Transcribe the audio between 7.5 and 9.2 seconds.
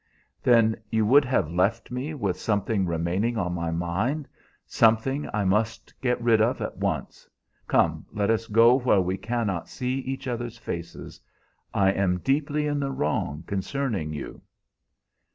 Come, let us go where we